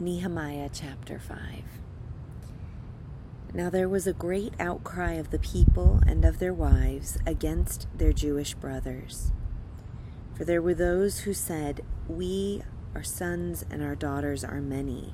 [0.00, 1.38] Nehemiah chapter 5
[3.52, 8.12] Now there was a great outcry of the people and of their wives against their
[8.12, 9.32] Jewish brothers.
[10.34, 12.62] For there were those who said, We,
[12.94, 15.12] our sons and our daughters, are many.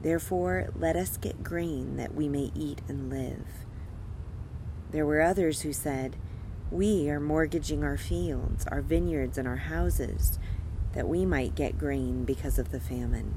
[0.00, 3.46] Therefore, let us get grain that we may eat and live.
[4.90, 6.16] There were others who said,
[6.70, 10.38] We are mortgaging our fields, our vineyards, and our houses,
[10.94, 13.34] that we might get grain because of the famine.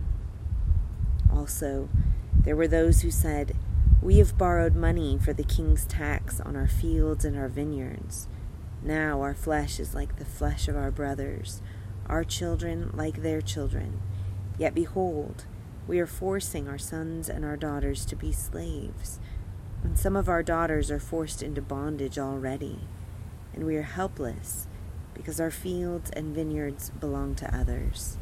[1.44, 1.90] Also,
[2.46, 3.54] there were those who said,
[4.02, 8.30] We have borrowed money for the king's tax on our fields and our vineyards.
[8.82, 11.62] Now our flesh is like the flesh of our brothers,
[12.06, 14.00] our children like their children.
[14.58, 15.44] Yet behold,
[15.86, 19.20] we are forcing our sons and our daughters to be slaves,
[19.84, 22.80] and some of our daughters are forced into bondage already,
[23.54, 24.70] and we are helpless
[25.14, 28.18] because our fields and vineyards belong to others.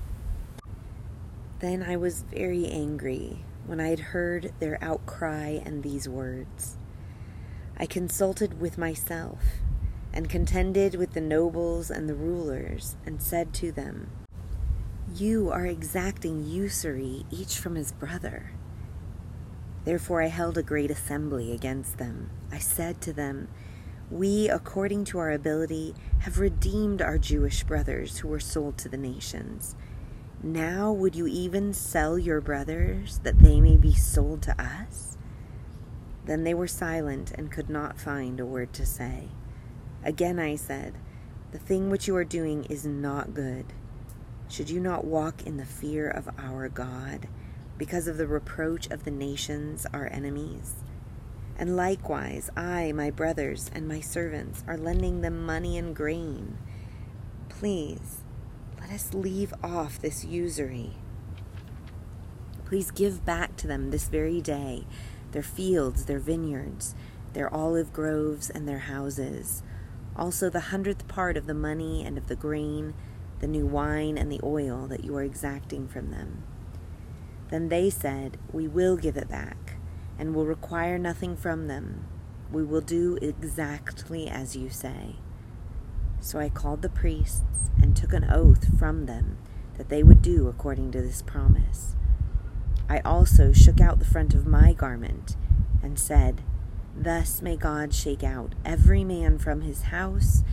[1.61, 6.79] Then I was very angry when I had heard their outcry and these words.
[7.77, 9.43] I consulted with myself
[10.11, 14.09] and contended with the nobles and the rulers and said to them,
[15.13, 18.53] You are exacting usury each from his brother.
[19.85, 22.31] Therefore I held a great assembly against them.
[22.51, 23.49] I said to them,
[24.09, 28.97] We, according to our ability, have redeemed our Jewish brothers who were sold to the
[28.97, 29.75] nations
[30.43, 35.17] now would you even sell your brothers that they may be sold to us?
[36.25, 39.29] Then they were silent and could not find a word to say.
[40.03, 40.93] Again I said,
[41.51, 43.65] The thing which you are doing is not good.
[44.47, 47.27] Should you not walk in the fear of our God,
[47.77, 50.75] because of the reproach of the nations, our enemies?
[51.57, 56.57] And likewise, I, my brothers, and my servants are lending them money and grain.
[57.49, 58.23] Please,
[58.91, 60.91] let us leave off this usury.
[62.65, 64.85] Please give back to them this very day
[65.31, 66.93] their fields, their vineyards,
[67.31, 69.63] their olive groves, and their houses,
[70.17, 72.93] also the hundredth part of the money and of the grain,
[73.39, 76.43] the new wine and the oil that you are exacting from them.
[77.49, 79.75] Then they said, We will give it back,
[80.19, 82.07] and will require nothing from them.
[82.51, 85.15] We will do exactly as you say.
[86.21, 87.41] So I called the priests
[87.81, 89.37] and took an oath from them
[89.77, 91.95] that they would do according to this promise.
[92.87, 95.35] I also shook out the front of my garment
[95.81, 96.41] and said,
[96.95, 100.43] Thus may God shake out every man from his house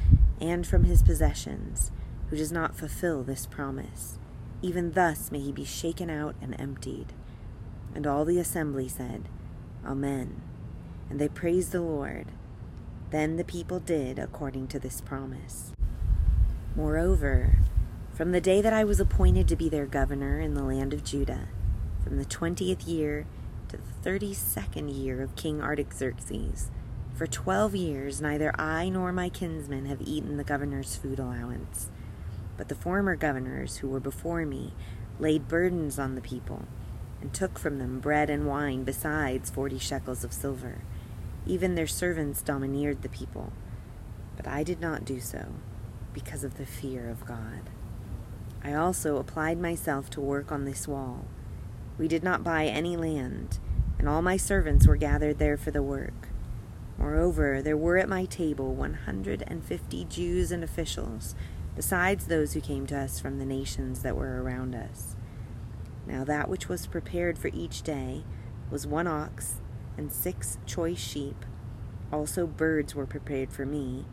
[0.40, 1.90] and from his possessions
[2.30, 4.18] who does not fulfill this promise.
[4.62, 7.12] Even thus may he be shaken out and emptied.
[7.94, 9.28] And all the assembly said,
[9.84, 10.40] Amen.
[11.10, 12.26] And they praised the Lord.
[13.10, 15.72] Then the people did according to this promise.
[16.76, 17.58] Moreover,
[18.12, 21.04] from the day that I was appointed to be their governor in the land of
[21.04, 21.48] Judah,
[22.04, 23.26] from the twentieth year
[23.68, 26.70] to the thirty second year of King Artaxerxes,
[27.14, 31.90] for twelve years neither I nor my kinsmen have eaten the governor's food allowance.
[32.56, 34.74] But the former governors who were before me
[35.18, 36.66] laid burdens on the people,
[37.20, 40.82] and took from them bread and wine besides forty shekels of silver.
[41.48, 43.52] Even their servants domineered the people.
[44.36, 45.46] But I did not do so
[46.12, 47.70] because of the fear of God.
[48.62, 51.24] I also applied myself to work on this wall.
[51.96, 53.58] We did not buy any land,
[53.98, 56.28] and all my servants were gathered there for the work.
[56.98, 61.34] Moreover, there were at my table one hundred and fifty Jews and officials,
[61.74, 65.16] besides those who came to us from the nations that were around us.
[66.06, 68.24] Now that which was prepared for each day
[68.70, 69.60] was one ox
[69.98, 71.44] and six choice sheep.
[72.10, 74.06] Also birds were prepared for me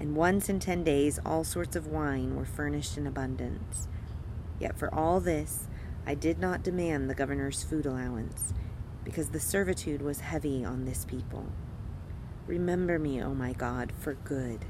[0.00, 3.88] and once in ten days all sorts of wine were furnished in abundance.
[4.58, 5.68] Yet for all this
[6.06, 8.52] I did not demand the governor's food allowance,
[9.04, 11.46] because the servitude was heavy on this people.
[12.46, 14.66] Remember me, O my God, for good,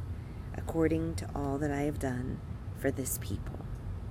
[0.57, 2.39] according to all that I have done
[2.79, 3.54] for this people.